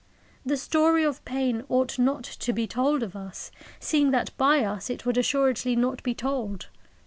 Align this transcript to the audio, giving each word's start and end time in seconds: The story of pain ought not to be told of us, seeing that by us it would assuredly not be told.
The 0.43 0.57
story 0.57 1.03
of 1.03 1.23
pain 1.25 1.63
ought 1.69 1.99
not 1.99 2.23
to 2.23 2.51
be 2.53 2.65
told 2.65 3.03
of 3.03 3.15
us, 3.15 3.51
seeing 3.79 4.09
that 4.09 4.35
by 4.35 4.63
us 4.65 4.89
it 4.89 5.05
would 5.05 5.15
assuredly 5.15 5.75
not 5.75 6.01
be 6.01 6.15
told. 6.15 6.69